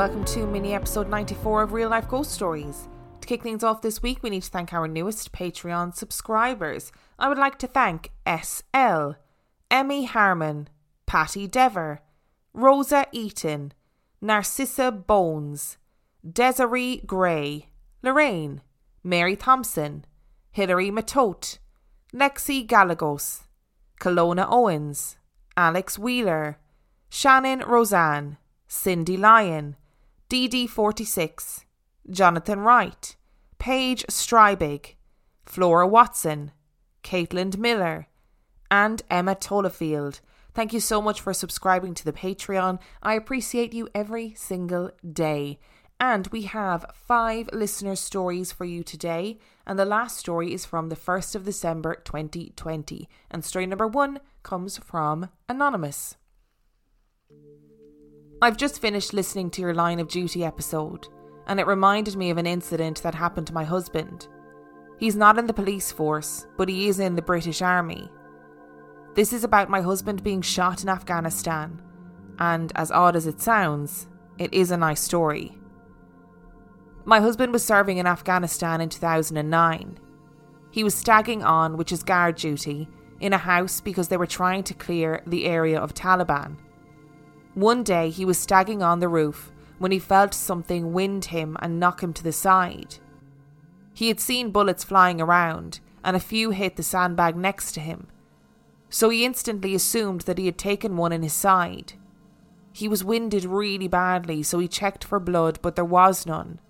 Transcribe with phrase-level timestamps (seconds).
[0.00, 2.88] welcome to mini episode 94 of Real Life Ghost Stories.
[3.20, 6.90] To kick things off this week, we need to thank our newest Patreon subscribers.
[7.18, 9.10] I would like to thank SL,
[9.70, 10.70] Emmy Harmon,
[11.04, 12.00] Patty Dever,
[12.54, 13.74] Rosa Eaton,
[14.22, 15.76] Narcissa Bones,
[16.26, 17.68] Desiree Gray,
[18.02, 18.62] Lorraine,
[19.04, 20.06] Mary Thompson,
[20.50, 21.58] Hilary Matote,
[22.14, 23.42] Lexi Galagos,
[24.00, 25.18] Kelowna Owens,
[25.58, 26.56] Alex Wheeler,
[27.10, 29.76] Shannon Roseanne, Cindy Lyon,
[30.30, 31.64] DD46,
[32.08, 33.16] Jonathan Wright,
[33.58, 34.94] Paige Strybig,
[35.44, 36.52] Flora Watson,
[37.02, 38.06] Caitlin Miller,
[38.70, 40.20] and Emma Tolafield.
[40.54, 42.78] Thank you so much for subscribing to the Patreon.
[43.02, 45.58] I appreciate you every single day.
[45.98, 49.40] And we have five listener stories for you today.
[49.66, 53.08] And the last story is from the 1st of December 2020.
[53.32, 56.14] And story number one comes from Anonymous.
[58.42, 61.08] I've just finished listening to your Line of Duty episode,
[61.46, 64.28] and it reminded me of an incident that happened to my husband.
[64.98, 68.10] He's not in the police force, but he is in the British Army.
[69.14, 71.82] This is about my husband being shot in Afghanistan,
[72.38, 74.08] and as odd as it sounds,
[74.38, 75.58] it is a nice story.
[77.04, 79.98] My husband was serving in Afghanistan in 2009.
[80.70, 82.88] He was stagging on, which is guard duty,
[83.20, 86.56] in a house because they were trying to clear the area of Taliban.
[87.54, 91.80] One day he was staggering on the roof when he felt something wind him and
[91.80, 92.96] knock him to the side.
[93.94, 98.06] He had seen bullets flying around, and a few hit the sandbag next to him,
[98.88, 101.94] so he instantly assumed that he had taken one in his side.
[102.72, 106.60] He was winded really badly, so he checked for blood, but there was none.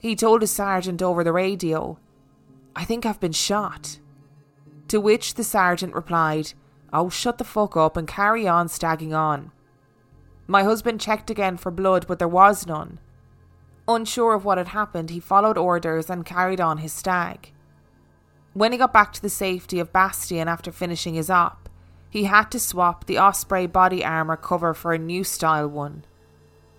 [0.00, 1.98] He told his sergeant over the radio,
[2.74, 3.98] I think I've been shot.
[4.88, 6.54] To which the sergeant replied,
[6.92, 9.52] Oh, shut the fuck up and carry on stagging on.
[10.46, 12.98] My husband checked again for blood, but there was none.
[13.88, 17.52] Unsure of what had happened, he followed orders and carried on his stag.
[18.52, 21.68] When he got back to the safety of Bastion after finishing his op,
[22.10, 26.04] he had to swap the Osprey body armour cover for a new style one.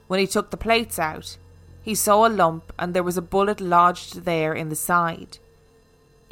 [0.08, 1.38] When he took the plates out,
[1.82, 5.40] he saw a lump and there was a bullet lodged there in the side.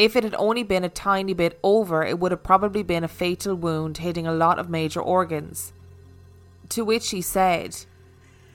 [0.02, 3.08] If it had only been a tiny bit over, it would have probably been a
[3.08, 5.74] fatal wound hitting a lot of major organs.
[6.70, 7.86] To which he said,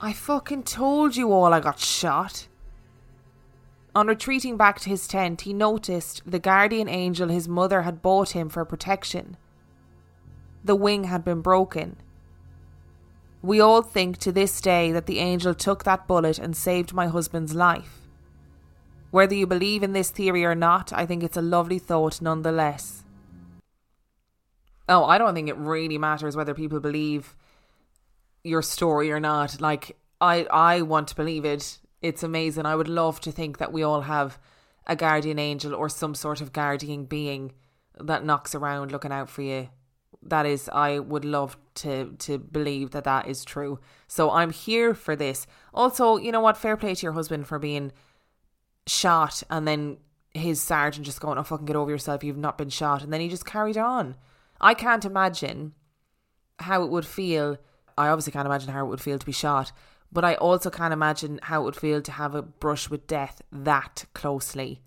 [0.01, 2.49] I fucking told you all I got shot.
[3.95, 8.31] On retreating back to his tent, he noticed the guardian angel his mother had bought
[8.31, 9.37] him for protection.
[10.65, 11.95] The wing had been broken.
[13.41, 17.07] We all think to this day that the angel took that bullet and saved my
[17.07, 17.96] husband's life.
[19.11, 23.03] Whether you believe in this theory or not, I think it's a lovely thought nonetheless.
[24.89, 27.35] Oh, I don't think it really matters whether people believe
[28.43, 29.59] your story or not.
[29.61, 31.79] Like I I want to believe it.
[32.01, 32.65] It's amazing.
[32.65, 34.39] I would love to think that we all have
[34.85, 37.53] a guardian angel or some sort of guardian being
[37.99, 39.69] that knocks around looking out for you
[40.21, 44.93] that is i would love to to believe that that is true so i'm here
[44.93, 47.91] for this also you know what fair play to your husband for being
[48.87, 49.97] shot and then
[50.33, 52.23] his sergeant just going oh fucking get over yourself.
[52.23, 53.03] You've not been shot.
[53.03, 54.15] And then he just carried on.
[54.59, 55.73] I can't imagine
[56.59, 57.57] how it would feel.
[57.97, 59.71] I obviously can't imagine how it would feel to be shot
[60.09, 63.41] but i also can't imagine how it would feel to have a brush with death
[63.51, 64.81] that closely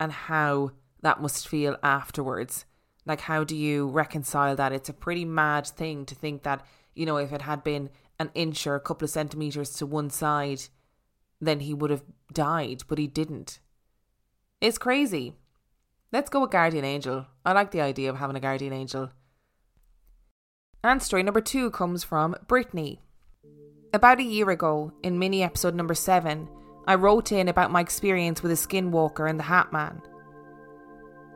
[0.00, 2.64] and how that must feel afterwards.
[3.06, 4.72] Like, how do you reconcile that?
[4.72, 6.64] It's a pretty mad thing to think that,
[6.94, 10.10] you know, if it had been an inch or a couple of centimetres to one
[10.10, 10.62] side,
[11.40, 12.02] then he would have
[12.32, 13.60] died, but he didn't.
[14.60, 15.34] It's crazy.
[16.12, 17.26] Let's go with Guardian Angel.
[17.44, 19.10] I like the idea of having a Guardian Angel.
[20.82, 23.00] And story number two comes from Brittany.
[23.92, 26.48] About a year ago, in mini episode number seven,
[26.86, 30.00] I wrote in about my experience with a skinwalker and the Hat Man.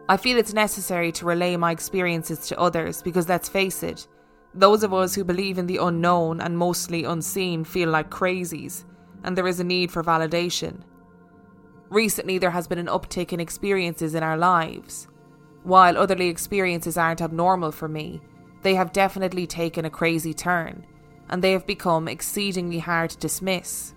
[0.08, 4.06] I feel it's necessary to relay my experiences to others because let's face it,
[4.54, 8.84] those of us who believe in the unknown and mostly unseen feel like crazies,
[9.24, 10.82] and there is a need for validation.
[11.90, 15.08] Recently, there has been an uptick in experiences in our lives.
[15.64, 18.20] While otherly experiences aren't abnormal for me,
[18.62, 20.86] they have definitely taken a crazy turn,
[21.28, 23.94] and they have become exceedingly hard to dismiss.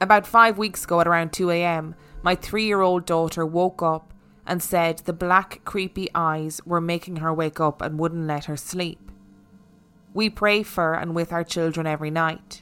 [0.00, 4.12] About five weeks ago at around 2am, my three year old daughter woke up
[4.46, 8.56] and said the black, creepy eyes were making her wake up and wouldn't let her
[8.56, 9.10] sleep.
[10.14, 12.61] We pray for and with our children every night.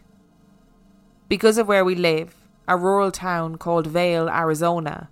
[1.30, 2.34] Because of where we live,
[2.66, 5.08] a rural town called Vail, Arizona,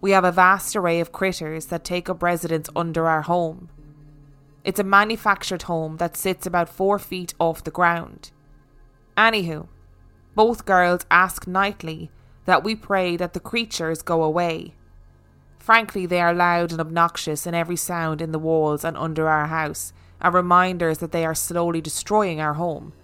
[0.00, 3.68] we have a vast array of critters that take up residence under our home.
[4.64, 8.30] It's a manufactured home that sits about four feet off the ground.
[9.18, 9.68] Anywho,
[10.34, 12.10] both girls ask nightly
[12.46, 14.72] that we pray that the creatures go away.
[15.58, 19.48] Frankly, they are loud and obnoxious, and every sound in the walls and under our
[19.48, 19.92] house
[20.22, 22.94] are reminders that they are slowly destroying our home,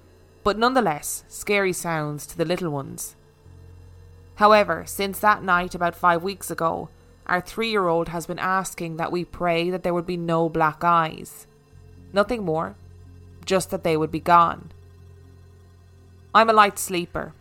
[0.47, 3.17] but nonetheless scary sounds to the little ones.
[4.37, 6.89] However, since that night about five weeks ago,
[7.27, 10.49] our three year old has been asking that we pray that there would be no
[10.49, 11.49] black eyes.
[12.13, 12.77] Nothing more,
[13.45, 14.71] just that they would be gone.
[16.33, 17.35] I'm a light sleeper.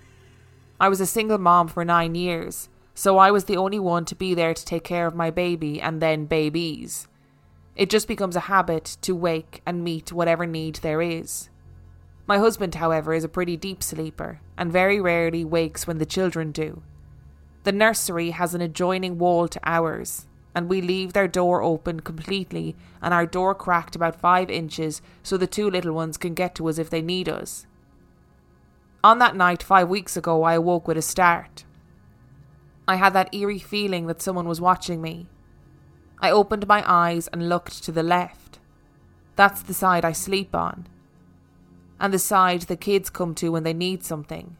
[0.80, 4.16] I was a single mom for nine years, so I was the only one to
[4.16, 7.08] be there to take care of my baby and then babies.
[7.76, 11.50] It just becomes a habit to wake and meet whatever need there is.
[12.28, 16.52] My husband, however, is a pretty deep sleeper and very rarely wakes when the children
[16.52, 16.82] do.
[17.64, 22.76] The nursery has an adjoining wall to ours, and we leave their door open completely
[23.02, 26.68] and our door cracked about five inches so the two little ones can get to
[26.70, 27.68] us if they need us.
[29.04, 31.64] On that night five weeks ago, I awoke with a start.
[32.88, 35.28] I had that eerie feeling that someone was watching me.
[36.20, 38.60] I opened my eyes and looked to the left.
[39.36, 40.88] That's the side I sleep on.
[42.00, 44.58] And the side the kids come to when they need something.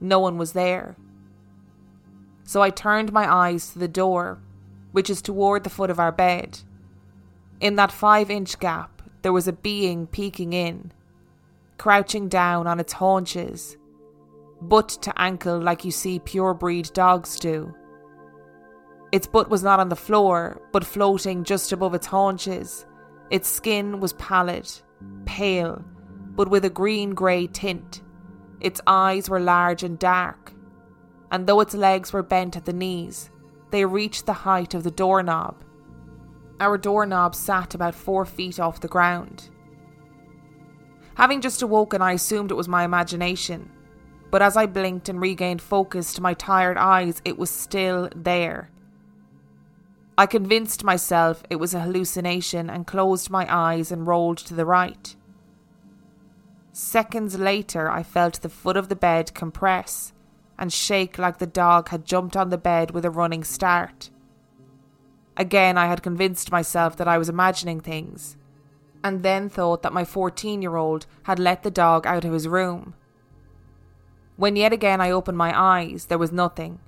[0.00, 0.96] No one was there.
[2.44, 4.40] So I turned my eyes to the door,
[4.92, 6.60] which is toward the foot of our bed.
[7.60, 10.92] In that five inch gap, there was a being peeking in
[11.82, 13.76] crouching down on its haunches,
[14.60, 17.74] butt to ankle like you see pure breed dogs do.
[19.10, 22.86] Its butt was not on the floor, but floating just above its haunches.
[23.30, 24.70] Its skin was pallid,
[25.24, 25.84] pale,
[26.34, 28.02] but with a green grey tint.
[28.60, 30.52] Its eyes were large and dark,
[31.30, 33.30] and though its legs were bent at the knees,
[33.70, 35.64] they reached the height of the doorknob.
[36.60, 39.50] Our doorknob sat about four feet off the ground.
[41.14, 43.70] Having just awoken, I assumed it was my imagination.
[44.30, 48.70] But as I blinked and regained focus to my tired eyes, it was still there.
[50.16, 54.66] I convinced myself it was a hallucination and closed my eyes and rolled to the
[54.66, 55.16] right.
[56.82, 60.12] Seconds later, I felt the foot of the bed compress
[60.58, 64.10] and shake like the dog had jumped on the bed with a running start.
[65.36, 68.36] Again, I had convinced myself that I was imagining things
[69.02, 72.48] and then thought that my 14 year old had let the dog out of his
[72.48, 72.94] room.
[74.36, 76.80] When yet again I opened my eyes, there was nothing.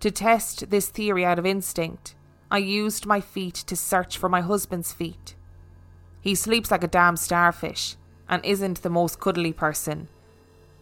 [0.00, 2.14] To test this theory out of instinct,
[2.50, 5.36] I used my feet to search for my husband's feet.
[6.20, 7.96] He sleeps like a damn starfish
[8.28, 10.08] and isn't the most cuddly person,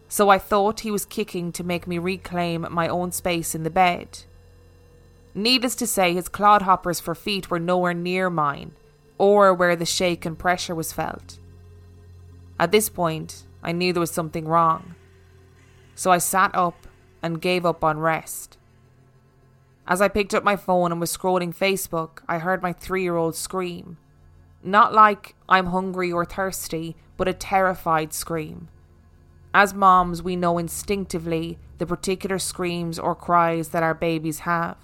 [0.09, 3.69] so I thought he was kicking to make me reclaim my own space in the
[3.69, 4.19] bed.
[5.33, 8.71] Needless to say, his clodhoppers for feet were nowhere near mine,
[9.17, 11.39] or where the shake and pressure was felt.
[12.59, 14.95] At this point, I knew there was something wrong,
[15.95, 16.87] so I sat up
[17.21, 18.57] and gave up on rest.
[19.87, 23.15] As I picked up my phone and was scrolling Facebook, I heard my three year
[23.15, 23.97] old scream.
[24.63, 28.69] Not like I'm hungry or thirsty, but a terrified scream.
[29.53, 34.77] As moms, we know instinctively the particular screams or cries that our babies have.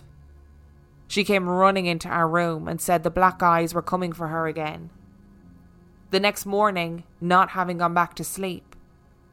[1.07, 4.47] She came running into our room and said the black eyes were coming for her
[4.47, 4.89] again.
[6.09, 8.75] The next morning, not having gone back to sleep,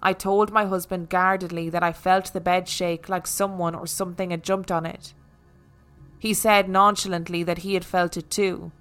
[0.02, 4.30] I told my husband guardedly that I felt the bed shake like someone or something
[4.30, 5.12] had jumped on it.
[6.18, 8.72] He said nonchalantly that he had felt it too.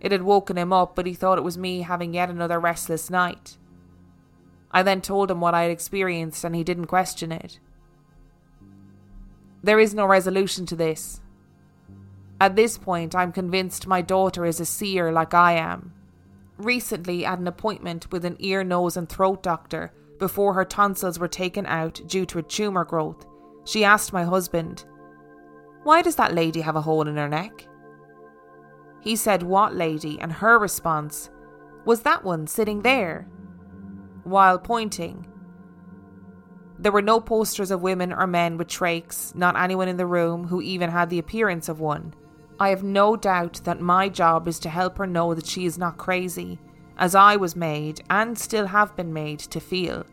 [0.00, 3.10] It had woken him up, but he thought it was me having yet another restless
[3.10, 3.56] night.
[4.70, 7.60] I then told him what I had experienced, and he didn't question it.
[9.62, 11.20] There is no resolution to this,
[12.40, 15.92] at this point, I'm convinced my daughter is a seer like I am.
[16.56, 21.28] Recently, at an appointment with an ear, nose, and throat doctor before her tonsils were
[21.28, 23.26] taken out due to a tumour growth,
[23.66, 24.84] she asked my husband,
[25.82, 27.66] Why does that lady have a hole in her neck?
[29.00, 30.20] He said, What lady?
[30.20, 31.30] And her response
[31.84, 33.26] was that one sitting there,
[34.24, 35.26] while pointing.
[36.78, 40.46] There were no posters of women or men with trachs, not anyone in the room
[40.46, 42.14] who even had the appearance of one.
[42.58, 45.78] I have no doubt that my job is to help her know that she is
[45.78, 46.58] not crazy,
[46.96, 50.04] as I was made and still have been made to feel,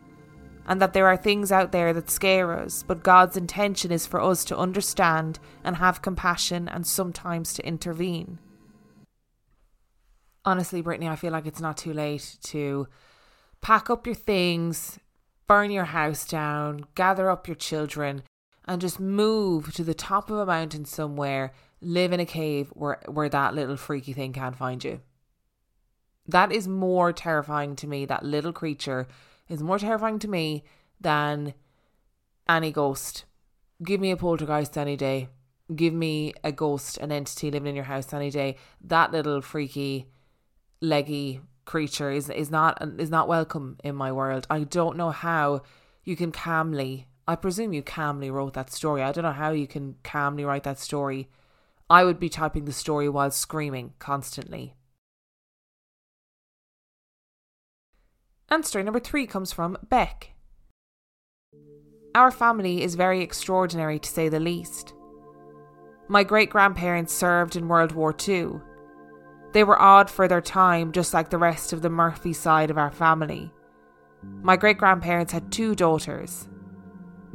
[0.66, 4.20] and that there are things out there that scare us, but God's intention is for
[4.20, 8.38] us to understand and have compassion and sometimes to intervene.
[10.48, 12.88] Honestly, Brittany, I feel like it's not too late to
[13.60, 14.98] pack up your things,
[15.46, 18.22] burn your house down, gather up your children,
[18.64, 21.52] and just move to the top of a mountain somewhere
[21.82, 25.02] live in a cave where where that little freaky thing can't find you.
[26.26, 29.06] That is more terrifying to me, that little creature
[29.50, 30.64] is more terrifying to me
[30.98, 31.52] than
[32.48, 33.26] any ghost.
[33.82, 35.28] Give me a poltergeist any day.
[35.76, 38.56] Give me a ghost, an entity living in your house any day.
[38.80, 40.06] That little freaky,
[40.80, 44.46] leggy creature is is not is not welcome in my world.
[44.48, 45.62] I don't know how
[46.04, 47.06] you can calmly.
[47.26, 49.02] I presume you calmly wrote that story.
[49.02, 51.28] I don't know how you can calmly write that story.
[51.90, 54.74] I would be typing the story while screaming constantly.
[58.50, 60.32] And story number three comes from Beck.
[62.14, 64.94] Our family is very extraordinary to say the least.
[66.08, 68.60] My great grandparents served in World War II.
[69.52, 72.78] They were odd for their time, just like the rest of the Murphy side of
[72.78, 73.52] our family.
[74.42, 76.48] My great grandparents had two daughters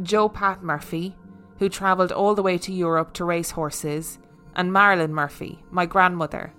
[0.01, 1.15] Jo Pat Murphy,
[1.59, 4.19] who travelled all the way to Europe to race horses,
[4.55, 6.53] and Marilyn Murphy, my grandmother.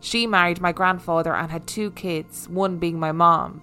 [0.00, 3.62] She married my grandfather and had two kids, one being my mom.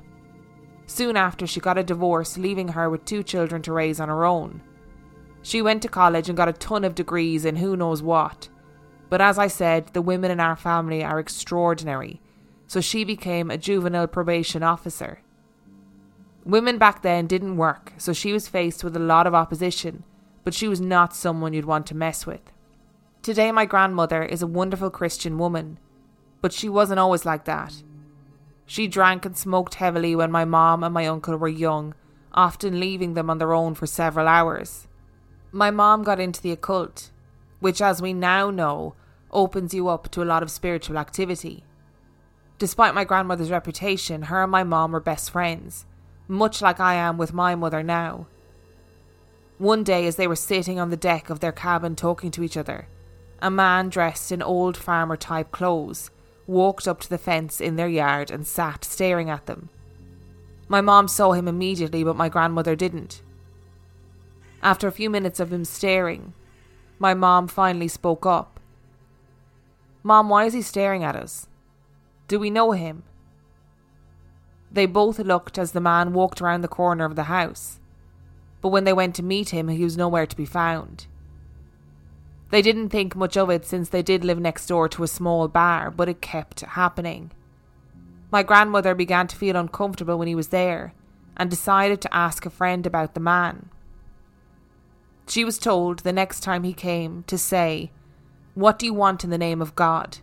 [0.86, 4.26] Soon after, she got a divorce, leaving her with two children to raise on her
[4.26, 4.62] own.
[5.42, 8.50] She went to college and got a ton of degrees in who knows what.
[9.10, 12.22] But as I said, the women in our family are extraordinary,
[12.68, 15.22] so she became a juvenile probation officer.
[16.44, 20.04] Women back then didn't work, so she was faced with a lot of opposition,
[20.44, 22.54] but she was not someone you'd want to mess with.
[23.22, 25.80] Today, my grandmother is a wonderful Christian woman,
[26.42, 27.84] but she wasn't always like that.
[28.66, 31.96] She drank and smoked heavily when my mom and my uncle were young,
[32.34, 34.88] often leaving them on their own for several hours.
[35.52, 37.12] My mom got into the occult,
[37.60, 38.94] which, as we now know,
[39.32, 41.64] opens you up to a lot of spiritual activity.
[42.60, 45.86] Despite my grandmother's reputation, her and my mom were best friends,
[46.28, 48.28] much like I am with my mother now.
[49.58, 52.58] One day, as they were sitting on the deck of their cabin talking to each
[52.58, 52.88] other,
[53.42, 56.10] a man dressed in old farmer type clothes
[56.48, 59.70] walked up to the fence in their yard and sat staring at them.
[60.68, 63.22] My mom saw him immediately, but my grandmother didn't.
[64.62, 66.34] After a few minutes of him staring,
[67.00, 68.60] my mom finally spoke up.
[70.04, 71.48] Mom, why is he staring at us?
[72.28, 73.04] Do we know him?
[74.72, 77.80] They both looked as the man walked around the corner of the house,
[78.62, 81.08] but when they went to meet him, he was nowhere to be found.
[82.50, 85.48] They didn't think much of it since they did live next door to a small
[85.48, 87.32] bar, but it kept happening.
[88.32, 90.94] My grandmother began to feel uncomfortable when he was there
[91.36, 93.70] and decided to ask a friend about the man.
[95.28, 97.92] She was told the next time he came to say,
[98.56, 100.20] What do you want in the name of God?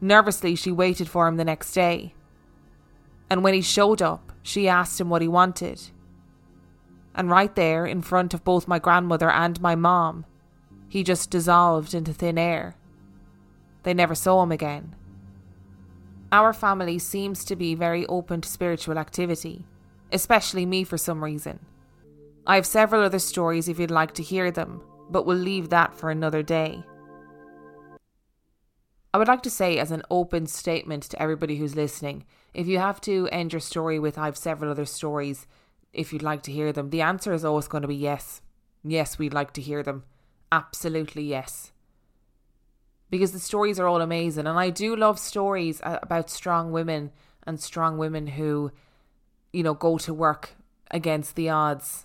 [0.00, 2.14] Nervously, she waited for him the next day.
[3.30, 5.80] And when he showed up, she asked him what he wanted.
[7.14, 10.26] And right there, in front of both my grandmother and my mom,
[10.88, 12.76] he just dissolved into thin air.
[13.84, 14.96] They never saw him again.
[16.32, 19.64] Our family seems to be very open to spiritual activity,
[20.12, 21.60] especially me for some reason.
[22.46, 25.94] I have several other stories if you'd like to hear them, but we'll leave that
[25.94, 26.84] for another day.
[29.14, 32.78] I would like to say, as an open statement to everybody who's listening, if you
[32.78, 35.46] have to end your story with, I have several other stories,
[35.94, 38.42] if you'd like to hear them, the answer is always going to be yes.
[38.82, 40.04] Yes, we'd like to hear them.
[40.52, 41.72] Absolutely yes.
[43.08, 47.10] Because the stories are all amazing, and I do love stories about strong women
[47.46, 48.70] and strong women who,
[49.52, 50.50] you know, go to work
[50.90, 52.03] against the odds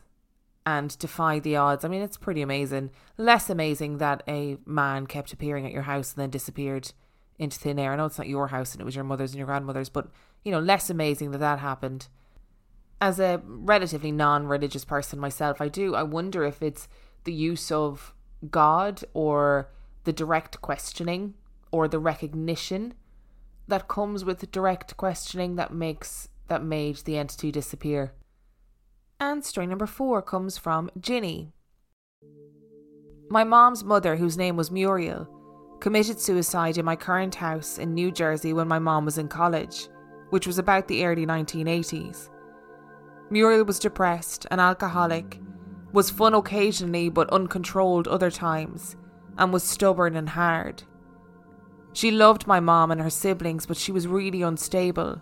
[0.70, 1.84] and defy the odds.
[1.84, 2.92] I mean, it's pretty amazing.
[3.18, 6.92] Less amazing that a man kept appearing at your house and then disappeared
[7.40, 7.92] into thin air.
[7.92, 10.10] I know it's not your house and it was your mother's and your grandmother's, but
[10.44, 12.08] you know, less amazing that that happened.
[13.02, 16.88] As a relatively non-religious person myself, I do I wonder if it's
[17.24, 18.14] the use of
[18.52, 19.72] God or
[20.04, 21.34] the direct questioning
[21.72, 22.94] or the recognition
[23.68, 28.14] that comes with direct questioning that makes that made the entity disappear.
[29.22, 31.52] And story number four comes from Ginny.
[33.30, 35.28] My mom's mother, whose name was Muriel,
[35.82, 39.90] committed suicide in my current house in New Jersey when my mom was in college,
[40.30, 42.30] which was about the early 1980s.
[43.30, 45.40] Muriel was depressed, an alcoholic,
[45.92, 48.96] was fun occasionally but uncontrolled other times,
[49.38, 50.84] and was stubborn and hard.
[51.92, 55.22] She loved my mom and her siblings, but she was really unstable.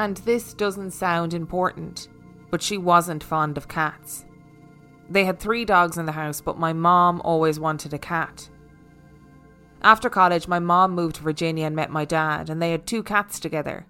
[0.00, 2.08] And this doesn't sound important
[2.50, 4.24] but she wasn't fond of cats.
[5.08, 8.48] They had three dogs in the house, but my mom always wanted a cat.
[9.82, 13.02] After college, my mom moved to Virginia and met my dad, and they had two
[13.02, 13.86] cats together.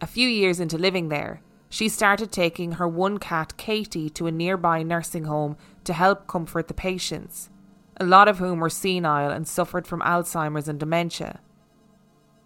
[0.00, 4.32] A few years into living there, she started taking her one cat, Katie, to a
[4.32, 7.50] nearby nursing home to help comfort the patients,
[7.96, 11.40] a lot of whom were senile and suffered from Alzheimer's and dementia.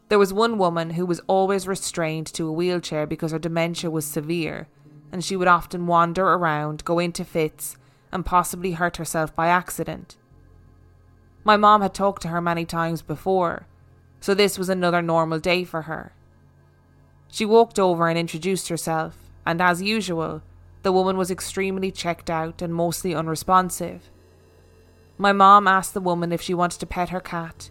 [0.09, 4.07] There was one woman who was always restrained to a wheelchair because her dementia was
[4.07, 4.69] severe
[5.13, 7.77] and she would often wander around, go into fits,
[8.13, 10.17] and possibly hurt herself by accident.
[11.45, 13.67] My mom had talked to her many times before,
[14.21, 16.13] so this was another normal day for her.
[17.31, 20.43] She walked over and introduced herself, and as usual,
[20.83, 24.11] the woman was extremely checked out and mostly unresponsive.
[25.17, 27.71] My mom asked the woman if she wanted to pet her cat,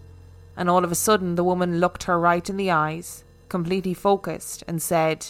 [0.56, 4.64] and all of a sudden the woman looked her right in the eyes, completely focused,
[4.68, 5.28] and said,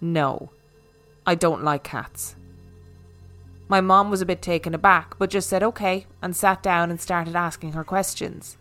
[0.00, 0.50] No,
[1.26, 2.36] I don't like cats.
[3.68, 7.00] My mom was a bit taken aback, but just said okay and sat down and
[7.00, 8.56] started asking her questions.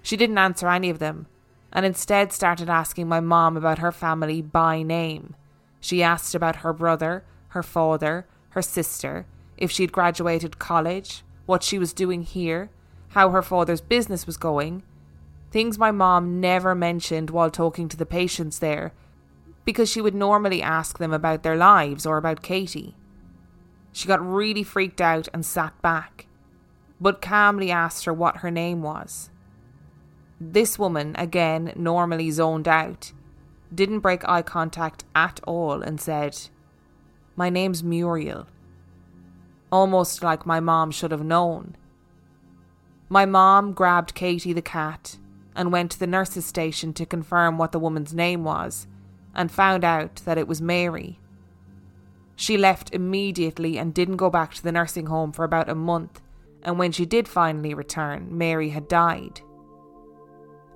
[0.00, 1.26] She didn't answer any of them,
[1.72, 5.34] and instead started asking my mom about her family by name.
[5.80, 9.26] She asked about her brother, her father, her sister,
[9.56, 12.70] if she'd graduated college, what she was doing here,
[13.08, 14.84] how her father's business was going.
[15.50, 18.92] Things my mom never mentioned while talking to the patients there,
[19.68, 22.96] because she would normally ask them about their lives or about Katie.
[23.92, 26.26] She got really freaked out and sat back,
[26.98, 29.28] but calmly asked her what her name was.
[30.40, 33.12] This woman, again normally zoned out,
[33.74, 36.48] didn't break eye contact at all and said,
[37.36, 38.46] My name's Muriel.
[39.70, 41.76] Almost like my mom should have known.
[43.10, 45.18] My mom grabbed Katie the cat
[45.54, 48.86] and went to the nurse's station to confirm what the woman's name was
[49.38, 51.20] and found out that it was Mary.
[52.34, 56.20] She left immediately and didn't go back to the nursing home for about a month,
[56.64, 59.40] and when she did finally return, Mary had died.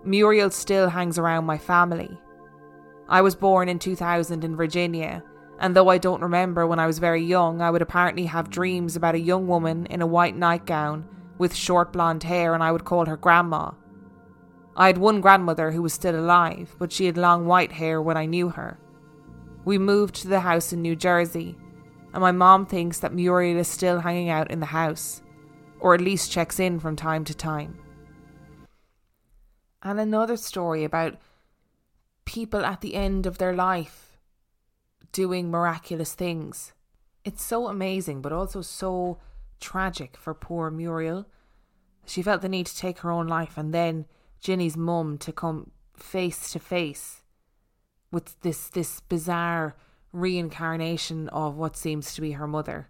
[0.05, 2.17] Muriel still hangs around my family.
[3.09, 5.25] I was born in 2000 in Virginia,
[5.59, 8.95] and though I don't remember when I was very young, I would apparently have dreams
[8.95, 11.05] about a young woman in a white nightgown
[11.37, 13.73] with short blonde hair, and I would call her Grandma.
[14.77, 18.17] I had one grandmother who was still alive, but she had long white hair when
[18.17, 18.79] I knew her.
[19.65, 21.57] We moved to the house in New Jersey,
[22.13, 25.23] and my mom thinks that Muriel is still hanging out in the house,
[25.79, 27.79] or at least checks in from time to time.
[29.83, 31.19] And another story about
[32.25, 34.17] people at the end of their life
[35.13, 36.73] doing miraculous things.
[37.25, 39.19] It's so amazing, but also so
[39.61, 41.27] tragic for poor Muriel.
[42.07, 44.07] She felt the need to take her own life, and then
[44.43, 47.23] Ginny's mum to come face to face
[48.11, 49.77] with this this bizarre
[50.13, 52.89] reincarnation of what seems to be her mother.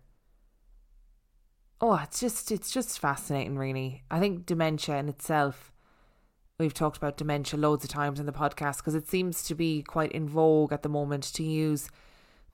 [1.81, 4.03] Oh, it's just it's just fascinating really.
[4.11, 5.73] I think dementia in itself
[6.59, 9.83] we've talked about dementia loads of times in the podcast because it seems to be
[9.83, 11.89] quite in vogue at the moment to use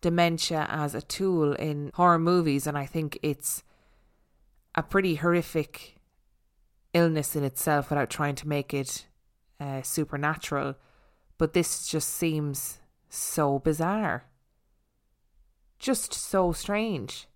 [0.00, 3.62] dementia as a tool in horror movies and I think it's
[4.74, 5.97] a pretty horrific
[6.94, 9.06] illness in itself without trying to make it
[9.60, 10.76] uh, supernatural
[11.38, 14.24] but this just seems so bizarre.
[15.78, 17.28] Just so strange.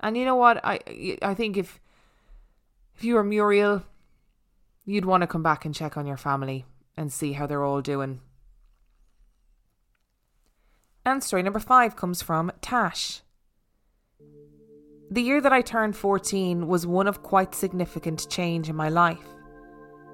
[0.00, 0.60] And you know what?
[0.64, 0.80] I
[1.22, 1.80] I think if
[2.96, 3.84] if you were Muriel,
[4.84, 6.64] you'd want to come back and check on your family
[6.96, 8.20] and see how they're all doing.
[11.06, 13.20] And story number five comes from Tash.
[15.12, 19.26] The year that I turned 14 was one of quite significant change in my life.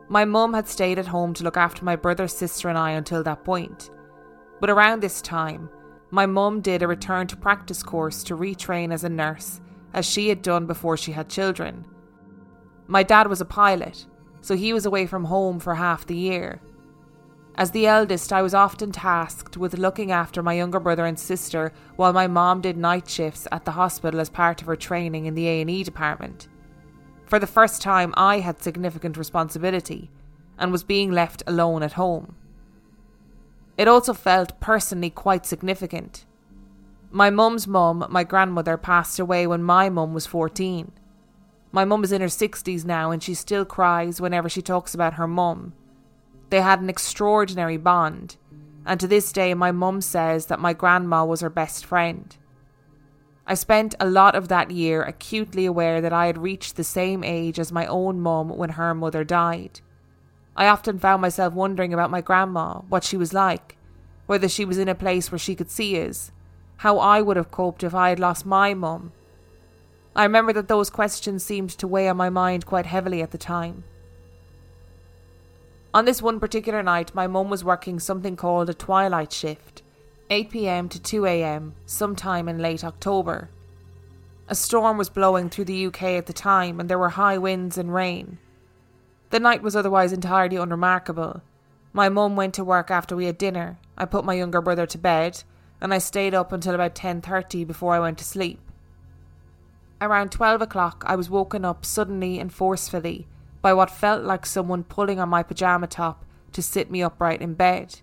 [0.09, 3.23] My mum had stayed at home to look after my brother, sister, and I until
[3.23, 3.91] that point.
[4.59, 5.69] But around this time,
[6.11, 9.61] my mum did a return to practice course to retrain as a nurse,
[9.93, 11.85] as she had done before she had children.
[12.87, 14.07] My dad was a pilot,
[14.41, 16.63] so he was away from home for half the year.
[17.59, 21.73] As the eldest, I was often tasked with looking after my younger brother and sister
[21.97, 25.35] while my mom did night shifts at the hospital as part of her training in
[25.35, 26.49] the A&E department.
[27.25, 30.11] For the first time, I had significant responsibility
[30.59, 32.37] and was being left alone at home.
[33.79, 36.27] It also felt personally quite significant.
[37.11, 40.93] My mum's mum, my grandmother, passed away when my mum was 14.
[41.73, 45.15] My mum is in her 60s now and she still cries whenever she talks about
[45.15, 45.73] her mum.
[46.51, 48.37] They had an extraordinary bond,
[48.85, 52.37] and to this day, my mum says that my grandma was her best friend.
[53.47, 57.23] I spent a lot of that year acutely aware that I had reached the same
[57.23, 59.81] age as my own mum when her mother died.
[60.57, 63.77] I often found myself wondering about my grandma, what she was like,
[64.27, 66.33] whether she was in a place where she could see us,
[66.79, 69.13] how I would have coped if I had lost my mum.
[70.15, 73.39] I remember that those questions seemed to weigh on my mind quite heavily at the
[73.39, 73.85] time.
[75.97, 79.83] On this one particular night, my mum was working something called a twilight shift.
[80.29, 83.49] 8 pm to 2 am, sometime in late October.
[84.47, 87.79] A storm was blowing through the UK at the time, and there were high winds
[87.79, 88.37] and rain.
[89.31, 91.41] The night was otherwise entirely unremarkable.
[91.95, 93.79] My mum went to work after we had dinner.
[93.97, 95.45] I put my younger brother to bed,
[95.81, 98.61] and I stayed up until about 10:30 before I went to sleep.
[100.03, 103.27] Around 12 o'clock, I was woken up suddenly and forcefully
[103.67, 107.53] by what felt like someone pulling on my pajama top to sit me upright in
[107.53, 107.99] bed.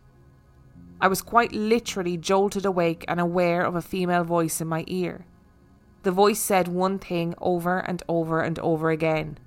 [1.00, 5.26] I was quite literally jolted awake and aware of a female voice in my ear.
[6.02, 9.38] The voice said one thing over and over and over again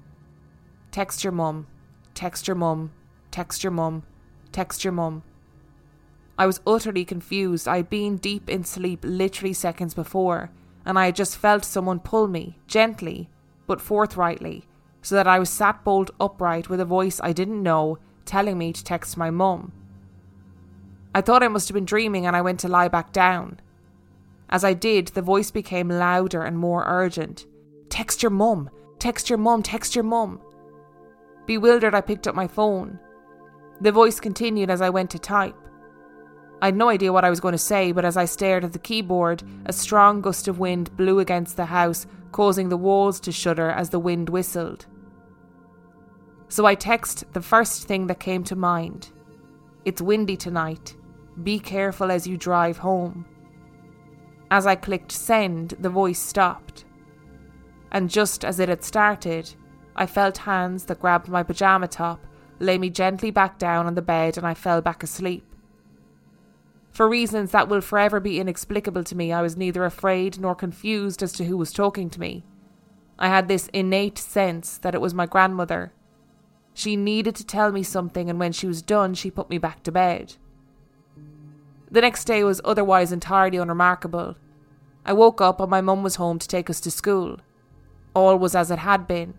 [0.91, 1.67] Text your mum,
[2.15, 2.93] text your mum,
[3.31, 4.03] text your mum,
[4.53, 5.23] text your mum.
[6.39, 7.69] I was utterly confused.
[7.69, 10.51] I had been deep in sleep literally seconds before,
[10.87, 13.29] and I had just felt someone pull me, gently,
[13.67, 14.65] but forthrightly,
[15.07, 18.73] so that I was sat bolt upright with a voice I didn't know telling me
[18.73, 19.71] to text my mum.
[21.15, 23.61] I thought I must have been dreaming and I went to lie back down.
[24.51, 27.47] As I did, the voice became louder and more urgent.
[27.89, 30.41] Text your mum, text your mum, text your mum.
[31.47, 32.99] Bewildered, I picked up my phone.
[33.81, 35.55] The voice continued as I went to type.
[36.61, 38.73] I had no idea what I was going to say, but as I stared at
[38.73, 43.31] the keyboard, a strong gust of wind blew against the house, causing the walls to
[43.31, 44.87] shudder as the wind whistled.
[46.49, 49.11] So I text the first thing that came to mind
[49.85, 50.97] It's windy tonight.
[51.43, 53.27] Be careful as you drive home.
[54.51, 56.85] As I clicked send, the voice stopped.
[57.91, 59.55] And just as it had started,
[59.97, 62.27] I felt hands that grabbed my pajama top,
[62.59, 65.45] lay me gently back down on the bed, and I fell back asleep.
[66.91, 71.23] For reasons that will forever be inexplicable to me, I was neither afraid nor confused
[71.23, 72.45] as to who was talking to me.
[73.19, 75.93] I had this innate sense that it was my grandmother.
[76.77, 79.83] She needed to tell me something, and when she was done, she put me back
[79.85, 80.35] to bed.
[81.91, 84.37] The next day was otherwise entirely unremarkable.
[85.03, 87.39] I woke up and my mum was home to take us to school.
[88.13, 89.39] All was as it had been.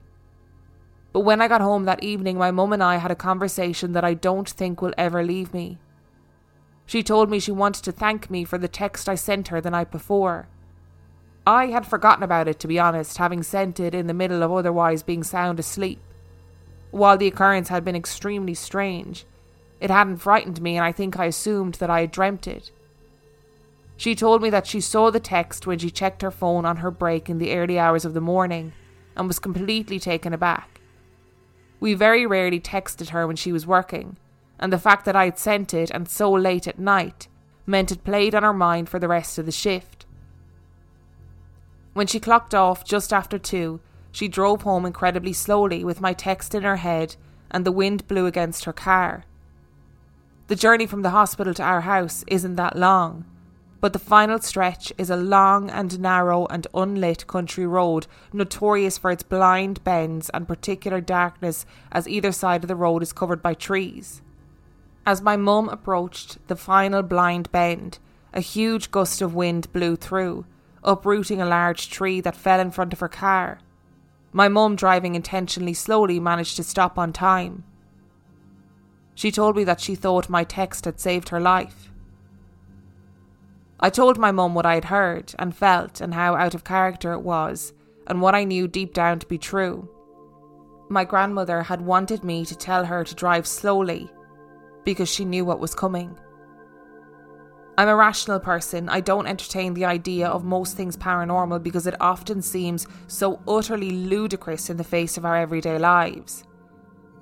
[1.14, 4.04] But when I got home that evening, my mum and I had a conversation that
[4.04, 5.78] I don't think will ever leave me.
[6.88, 9.70] She told me she wanted to thank me for the text I sent her the
[9.70, 10.48] night before.
[11.46, 14.52] I had forgotten about it, to be honest, having sent it in the middle of
[14.52, 16.00] otherwise being sound asleep.
[16.92, 19.26] While the occurrence had been extremely strange,
[19.80, 22.72] it hadn't frightened me, and I think I assumed that I had dreamt it.
[23.98, 26.92] She told me that she saw the text when she checked her phone on her
[26.92, 28.74] break in the early hours of the morning
[29.16, 30.80] and was completely taken aback.
[31.80, 34.18] We very rarely texted her when she was working,
[34.60, 37.28] and the fact that I had sent it and so late at night
[37.66, 40.06] meant it played on her mind for the rest of the shift.
[41.94, 43.80] When she clocked off just after two,
[44.18, 47.16] she drove home incredibly slowly with my text in her head
[47.52, 49.26] and the wind blew against her car.
[50.48, 53.26] The journey from the hospital to our house isn't that long,
[53.80, 59.12] but the final stretch is a long and narrow and unlit country road, notorious for
[59.12, 63.54] its blind bends and particular darkness as either side of the road is covered by
[63.54, 64.24] trees.
[65.06, 68.00] As my mum approached the final blind bend,
[68.34, 70.48] a huge gust of wind blew through,
[70.84, 73.60] uprooting a large tree that fell in front of her car.
[74.32, 77.64] My mum, driving intentionally slowly, managed to stop on time.
[79.16, 81.92] She told me that she thought my text had saved her life.
[83.80, 87.14] I told my mum what I had heard and felt and how out of character
[87.14, 87.74] it was,
[88.06, 89.90] and what I knew deep down to be true.
[90.90, 94.10] My grandmother had wanted me to tell her to drive slowly
[94.84, 96.18] because she knew what was coming.
[97.80, 98.90] I'm a rational person.
[98.90, 103.92] I don't entertain the idea of most things paranormal because it often seems so utterly
[103.92, 106.44] ludicrous in the face of our everyday lives.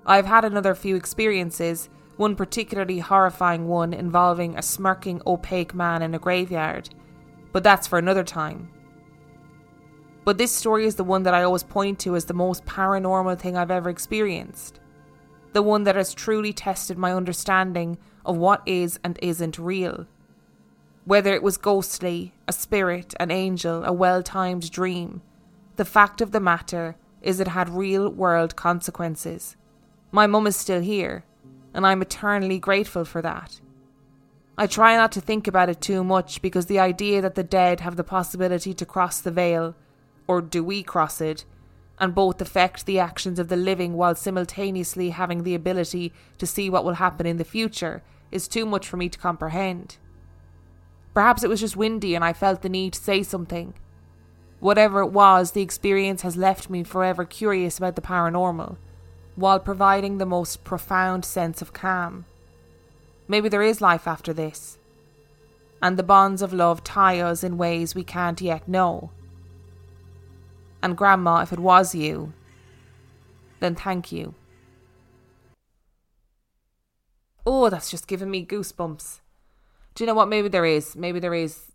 [0.05, 6.15] I've had another few experiences, one particularly horrifying one involving a smirking, opaque man in
[6.15, 6.89] a graveyard,
[7.51, 8.69] but that's for another time.
[10.23, 13.39] But this story is the one that I always point to as the most paranormal
[13.39, 14.79] thing I've ever experienced
[15.55, 20.05] the one that has truly tested my understanding of what is and isn't real.
[21.05, 25.21] Whether it was ghostly, a spirit, an angel, a well timed dream,
[25.75, 29.55] the fact of the matter is it had real world consequences.
[30.11, 31.23] My mum is still here,
[31.75, 33.61] and I'm eternally grateful for that.
[34.57, 37.81] I try not to think about it too much because the idea that the dead
[37.81, 39.75] have the possibility to cross the veil,
[40.27, 41.45] or do we cross it,
[41.99, 46.67] and both affect the actions of the living while simultaneously having the ability to see
[46.67, 49.97] what will happen in the future is too much for me to comprehend.
[51.15, 53.73] Perhaps it was just windy and I felt the need to say something.
[54.59, 58.77] Whatever it was, the experience has left me forever curious about the paranormal,
[59.35, 62.25] while providing the most profound sense of calm.
[63.29, 64.77] Maybe there is life after this,
[65.81, 69.11] and the bonds of love tie us in ways we can't yet know.
[70.83, 72.33] And Grandma, if it was you,
[73.61, 74.35] then thank you.
[77.45, 79.21] Oh, that's just giving me goosebumps.
[79.95, 80.27] Do you know what?
[80.27, 80.95] Maybe there is.
[80.95, 81.71] Maybe there is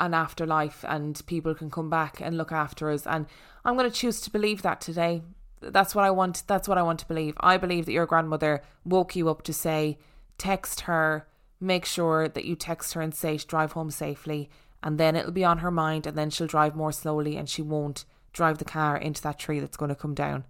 [0.00, 3.06] an afterlife and people can come back and look after us.
[3.06, 3.26] And
[3.64, 5.22] I'm going to choose to believe that today.
[5.60, 6.42] That's what I want.
[6.48, 7.34] That's what I want to believe.
[7.38, 9.98] I believe that your grandmother woke you up to say,
[10.36, 11.28] text her,
[11.60, 14.50] make sure that you text her and say drive home safely.
[14.82, 17.62] And then it'll be on her mind, and then she'll drive more slowly and she
[17.62, 20.44] won't drive the car into that tree that's going to come down.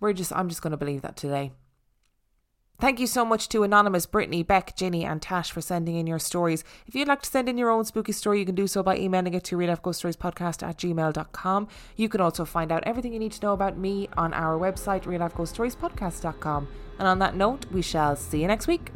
[0.00, 1.52] We're just, I'm just going to believe that today.
[2.80, 6.20] Thank you so much to Anonymous, Brittany, Beck, Ginny, and Tash for sending in your
[6.20, 6.62] stories.
[6.86, 8.96] If you'd like to send in your own spooky story, you can do so by
[8.96, 11.66] emailing it to real life ghost stories podcast at gmail.com.
[11.96, 15.06] You can also find out everything you need to know about me on our website,
[15.06, 16.68] real life ghost stories podcast.com.
[17.00, 18.92] And on that note, we shall see you next week.